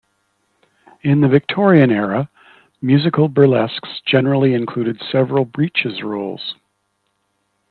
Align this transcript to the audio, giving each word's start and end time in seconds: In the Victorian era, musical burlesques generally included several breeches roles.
In 1.03 1.21
the 1.21 1.27
Victorian 1.27 1.91
era, 1.91 2.27
musical 2.81 3.29
burlesques 3.29 4.01
generally 4.03 4.55
included 4.55 4.99
several 5.11 5.45
breeches 5.45 6.01
roles. 6.01 6.55